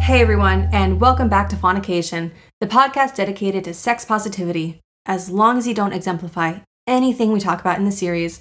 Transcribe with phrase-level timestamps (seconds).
[0.00, 5.58] Hey everyone, and welcome back to Faunication, the podcast dedicated to sex positivity, as long
[5.58, 8.40] as you don't exemplify anything we talk about in the series.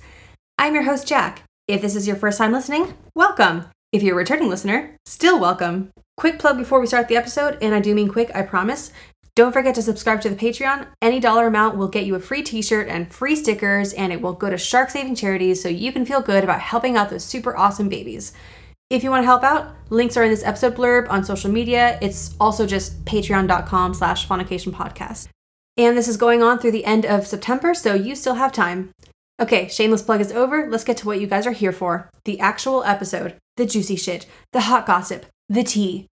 [0.59, 1.41] I'm your host, Jack.
[1.67, 3.65] If this is your first time listening, welcome.
[3.91, 5.89] If you're a returning listener, still welcome.
[6.15, 8.91] Quick plug before we start the episode, and I do mean quick, I promise.
[9.37, 10.87] Don't forget to subscribe to the Patreon.
[10.99, 14.19] Any dollar amount will get you a free t shirt and free stickers, and it
[14.19, 17.23] will go to shark saving charities so you can feel good about helping out those
[17.23, 18.33] super awesome babies.
[18.89, 21.99] If you want to help out, links are in this episode blurb on social media.
[22.01, 25.27] It's also just patreon.com slash podcast.
[25.77, 28.89] And this is going on through the end of September, so you still have time.
[29.39, 30.67] Okay, shameless plug is over.
[30.67, 34.25] Let's get to what you guys are here for the actual episode, the juicy shit,
[34.51, 36.07] the hot gossip, the tea.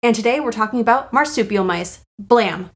[0.00, 2.02] And today we're talking about marsupial mice.
[2.18, 2.70] Blam.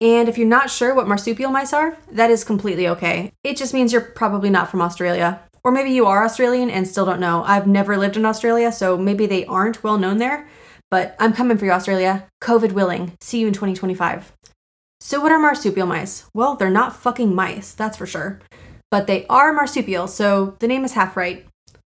[0.00, 3.32] And if you're not sure what marsupial mice are, that is completely okay.
[3.44, 5.40] It just means you're probably not from Australia.
[5.62, 7.42] Or maybe you are Australian and still don't know.
[7.44, 10.48] I've never lived in Australia, so maybe they aren't well known there.
[10.90, 12.26] But I'm coming for you, Australia.
[12.42, 13.12] COVID willing.
[13.20, 14.32] See you in 2025.
[15.02, 16.26] So, what are marsupial mice?
[16.34, 18.40] Well, they're not fucking mice, that's for sure.
[18.90, 21.46] But they are marsupial, so the name is half right.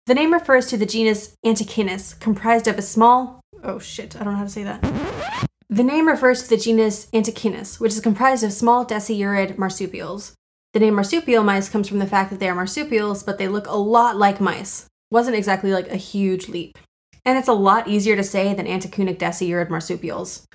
[0.07, 3.41] The name refers to the genus Antechinus, comprised of a small.
[3.63, 5.48] Oh shit, I don't know how to say that.
[5.71, 10.33] The name refers to the genus Antechinus, which is comprised of small dasyurid marsupials.
[10.73, 13.67] The name marsupial mice comes from the fact that they are marsupials, but they look
[13.67, 14.87] a lot like mice.
[15.11, 16.79] Wasn't exactly like a huge leap.
[17.27, 20.47] And it's a lot easier to say than Antecunic dasyurid marsupials.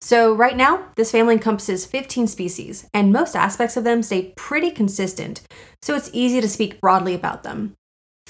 [0.00, 4.70] So, right now, this family encompasses 15 species, and most aspects of them stay pretty
[4.70, 5.42] consistent,
[5.82, 7.74] so it's easy to speak broadly about them.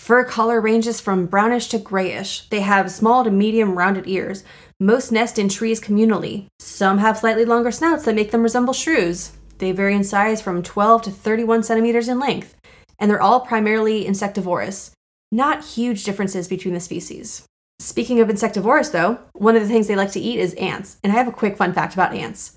[0.00, 2.48] Fur color ranges from brownish to grayish.
[2.48, 4.44] They have small to medium rounded ears.
[4.80, 6.46] Most nest in trees communally.
[6.58, 9.32] Some have slightly longer snouts that make them resemble shrews.
[9.58, 12.56] They vary in size from 12 to 31 centimeters in length,
[12.98, 14.92] and they're all primarily insectivorous.
[15.30, 17.44] Not huge differences between the species.
[17.78, 21.12] Speaking of insectivorous, though, one of the things they like to eat is ants, and
[21.12, 22.56] I have a quick fun fact about ants.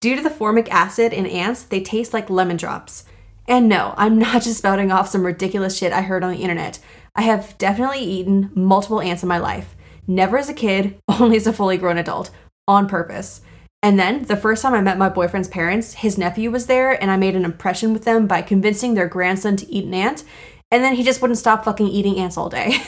[0.00, 3.04] Due to the formic acid in ants, they taste like lemon drops.
[3.48, 6.78] And no, I'm not just spouting off some ridiculous shit I heard on the internet.
[7.16, 9.74] I have definitely eaten multiple ants in my life.
[10.06, 12.30] Never as a kid, only as a fully grown adult,
[12.68, 13.40] on purpose.
[13.82, 17.10] And then the first time I met my boyfriend's parents, his nephew was there, and
[17.10, 20.24] I made an impression with them by convincing their grandson to eat an ant.
[20.70, 22.82] And then he just wouldn't stop fucking eating ants all day.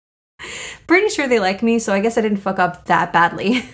[0.86, 3.64] Pretty sure they like me, so I guess I didn't fuck up that badly.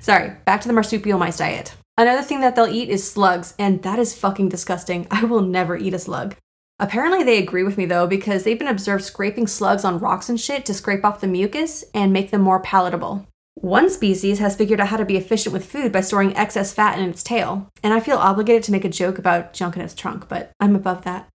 [0.00, 1.74] Sorry, back to the marsupial mice diet.
[1.98, 5.08] Another thing that they'll eat is slugs, and that is fucking disgusting.
[5.10, 6.36] I will never eat a slug.
[6.78, 10.40] Apparently, they agree with me though, because they've been observed scraping slugs on rocks and
[10.40, 13.26] shit to scrape off the mucus and make them more palatable.
[13.56, 17.00] One species has figured out how to be efficient with food by storing excess fat
[17.00, 19.94] in its tail, and I feel obligated to make a joke about junk in its
[19.94, 21.28] trunk, but I'm above that.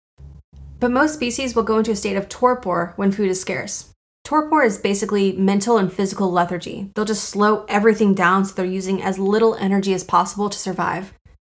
[0.79, 3.92] But most species will go into a state of torpor when food is scarce.
[4.23, 6.89] Torpor is basically mental and physical lethargy.
[6.95, 11.13] They'll just slow everything down so they're using as little energy as possible to survive.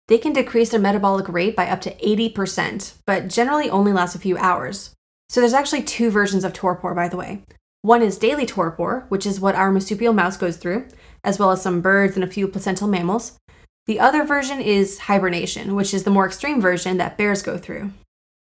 [0.08, 4.20] They can decrease their metabolic rate by up to 80%, but generally only lasts a
[4.20, 4.94] few hours.
[5.30, 7.44] So there's actually two versions of torpor, by the way.
[7.84, 10.88] One is daily torpor, which is what our marsupial mouse goes through,
[11.24, 13.38] as well as some birds and a few placental mammals.
[13.86, 17.92] The other version is hibernation, which is the more extreme version that bears go through.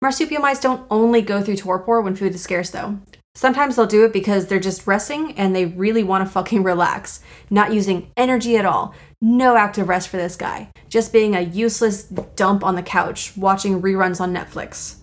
[0.01, 2.99] Marsupial mice don't only go through torpor when food is scarce, though.
[3.35, 7.21] Sometimes they'll do it because they're just resting and they really want to fucking relax,
[7.49, 8.95] not using energy at all.
[9.21, 13.81] No active rest for this guy, just being a useless dump on the couch watching
[13.81, 14.97] reruns on Netflix.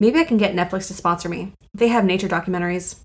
[0.00, 1.52] Maybe I can get Netflix to sponsor me.
[1.72, 3.00] They have nature documentaries.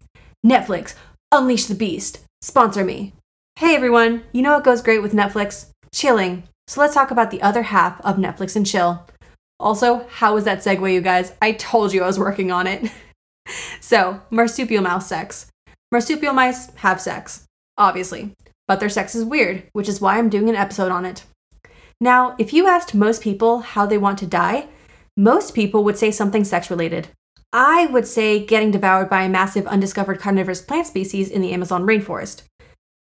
[0.46, 0.96] Netflix,
[1.32, 2.20] unleash the beast.
[2.42, 3.14] Sponsor me.
[3.56, 5.70] Hey everyone, you know what goes great with Netflix?
[5.94, 6.44] Chilling.
[6.68, 9.06] So let's talk about the other half of Netflix and chill.
[9.60, 11.34] Also, how was that segue, you guys?
[11.42, 12.90] I told you I was working on it.
[13.80, 15.48] so, marsupial mouse sex.
[15.92, 17.46] Marsupial mice have sex,
[17.78, 18.34] obviously,
[18.68, 21.24] but their sex is weird, which is why I'm doing an episode on it.
[22.02, 24.68] Now, if you asked most people how they want to die,
[25.18, 27.10] most people would say something sex related.
[27.52, 31.84] I would say getting devoured by a massive undiscovered carnivorous plant species in the Amazon
[31.86, 32.44] rainforest.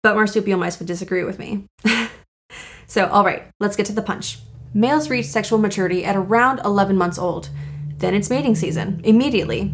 [0.03, 1.65] But marsupial mice would disagree with me.
[2.87, 4.39] so, all right, let's get to the punch.
[4.73, 7.49] Males reach sexual maturity at around 11 months old.
[7.97, 9.73] Then it's mating season, immediately.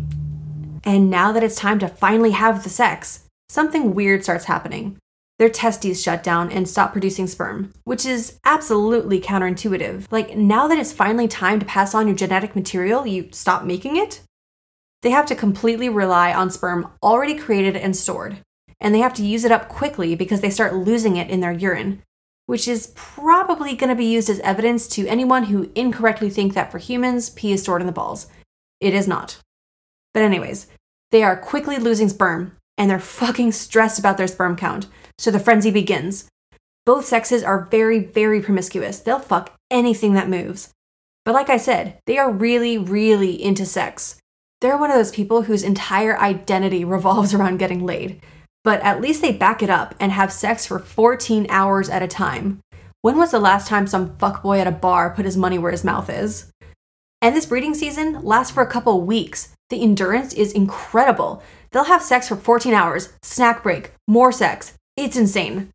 [0.84, 4.98] And now that it's time to finally have the sex, something weird starts happening.
[5.38, 10.06] Their testes shut down and stop producing sperm, which is absolutely counterintuitive.
[10.12, 13.98] Like, now that it's finally time to pass on your genetic material, you stop making
[13.98, 14.22] it?
[15.02, 18.38] They have to completely rely on sperm already created and stored,
[18.80, 21.52] and they have to use it up quickly because they start losing it in their
[21.52, 22.04] urine,
[22.46, 26.72] which is probably going to be used as evidence to anyone who incorrectly think that
[26.72, 28.28] for humans, pee is stored in the balls.
[28.80, 29.38] It is not.
[30.14, 30.68] But, anyways,
[31.12, 34.88] they are quickly losing sperm and they're fucking stressed about their sperm count.
[35.18, 36.28] So the frenzy begins.
[36.86, 39.00] Both sexes are very, very promiscuous.
[39.00, 40.72] They'll fuck anything that moves.
[41.24, 44.18] But like I said, they are really, really into sex.
[44.62, 48.22] They're one of those people whose entire identity revolves around getting laid.
[48.64, 52.08] But at least they back it up and have sex for 14 hours at a
[52.08, 52.60] time.
[53.02, 55.84] When was the last time some fuckboy at a bar put his money where his
[55.84, 56.52] mouth is?
[57.22, 59.51] And this breeding season lasts for a couple weeks.
[59.72, 61.42] The endurance is incredible.
[61.72, 64.74] They'll have sex for 14 hours, snack break, more sex.
[64.98, 65.70] It's insane.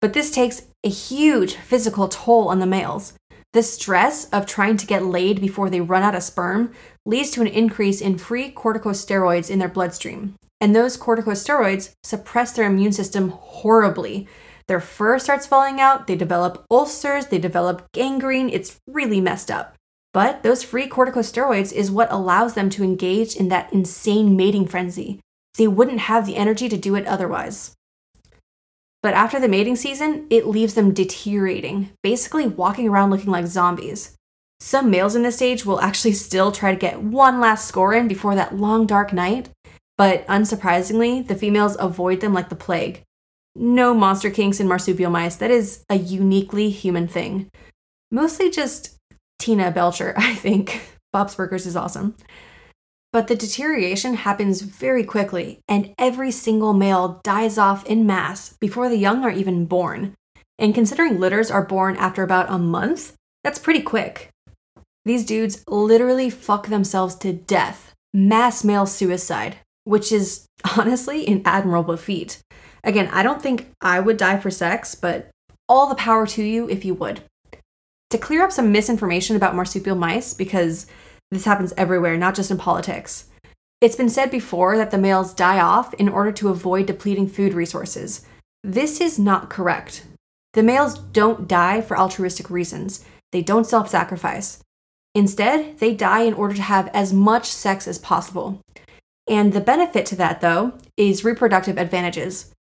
[0.00, 3.14] But this takes a huge physical toll on the males.
[3.52, 6.72] The stress of trying to get laid before they run out of sperm
[7.04, 10.36] leads to an increase in free corticosteroids in their bloodstream.
[10.60, 14.28] And those corticosteroids suppress their immune system horribly.
[14.68, 18.48] Their fur starts falling out, they develop ulcers, they develop gangrene.
[18.48, 19.74] It's really messed up.
[20.12, 25.20] But those free corticosteroids is what allows them to engage in that insane mating frenzy.
[25.56, 27.74] They wouldn't have the energy to do it otherwise.
[29.02, 34.14] But after the mating season, it leaves them deteriorating, basically walking around looking like zombies.
[34.58, 38.08] Some males in this stage will actually still try to get one last score in
[38.08, 39.48] before that long dark night,
[39.96, 43.02] but unsurprisingly, the females avoid them like the plague.
[43.56, 47.48] No monster kinks in marsupial mice, that is a uniquely human thing.
[48.10, 48.96] Mostly just
[49.40, 50.98] Tina Belcher, I think.
[51.12, 52.14] Bob's Burgers is awesome.
[53.12, 58.88] But the deterioration happens very quickly, and every single male dies off in mass before
[58.88, 60.14] the young are even born.
[60.60, 64.28] And considering litters are born after about a month, that's pretty quick.
[65.04, 67.94] These dudes literally fuck themselves to death.
[68.12, 70.46] Mass male suicide, which is
[70.78, 72.40] honestly an admirable feat.
[72.84, 75.30] Again, I don't think I would die for sex, but
[75.68, 77.22] all the power to you if you would.
[78.10, 80.86] To clear up some misinformation about marsupial mice, because
[81.30, 83.26] this happens everywhere, not just in politics.
[83.80, 87.54] It's been said before that the males die off in order to avoid depleting food
[87.54, 88.26] resources.
[88.62, 90.04] This is not correct.
[90.52, 94.60] The males don't die for altruistic reasons, they don't self sacrifice.
[95.14, 98.60] Instead, they die in order to have as much sex as possible.
[99.28, 102.52] And the benefit to that, though, is reproductive advantages.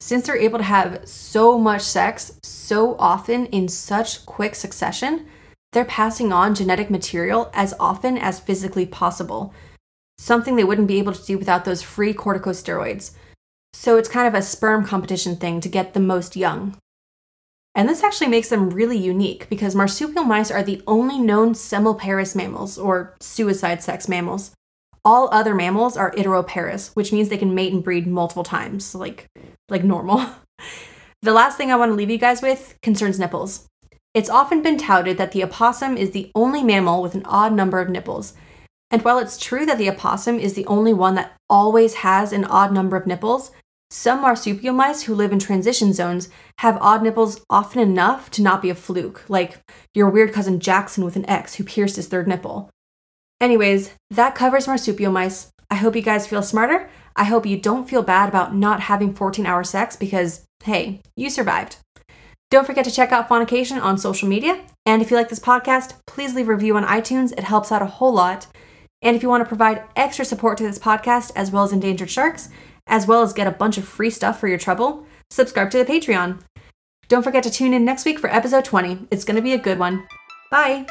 [0.00, 5.26] Since they're able to have so much sex so often in such quick succession,
[5.72, 9.52] they're passing on genetic material as often as physically possible,
[10.18, 13.12] something they wouldn't be able to do without those free corticosteroids.
[13.72, 16.76] So it's kind of a sperm competition thing to get the most young.
[17.74, 22.34] And this actually makes them really unique because marsupial mice are the only known semelparous
[22.34, 24.52] mammals, or suicide sex mammals.
[25.06, 29.28] All other mammals are iteroparous, which means they can mate and breed multiple times, like,
[29.68, 30.26] like normal.
[31.22, 33.68] the last thing I want to leave you guys with concerns nipples.
[34.14, 37.78] It's often been touted that the opossum is the only mammal with an odd number
[37.78, 38.34] of nipples.
[38.90, 42.44] And while it's true that the opossum is the only one that always has an
[42.44, 43.52] odd number of nipples,
[43.90, 48.60] some marsupial mice who live in transition zones have odd nipples often enough to not
[48.60, 49.60] be a fluke, like
[49.94, 52.70] your weird cousin Jackson with an X who pierced his third nipple.
[53.40, 55.50] Anyways, that covers marsupial mice.
[55.70, 56.88] I hope you guys feel smarter.
[57.14, 61.30] I hope you don't feel bad about not having 14 hour sex because, hey, you
[61.30, 61.76] survived.
[62.50, 64.62] Don't forget to check out Faunication on social media.
[64.84, 67.32] And if you like this podcast, please leave a review on iTunes.
[67.32, 68.46] It helps out a whole lot.
[69.02, 72.10] And if you want to provide extra support to this podcast, as well as Endangered
[72.10, 72.48] Sharks,
[72.86, 75.84] as well as get a bunch of free stuff for your trouble, subscribe to the
[75.84, 76.40] Patreon.
[77.08, 79.08] Don't forget to tune in next week for episode 20.
[79.10, 80.06] It's going to be a good one.
[80.50, 80.86] Bye.